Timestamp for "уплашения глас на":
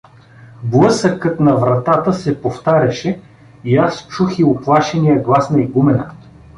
4.43-5.61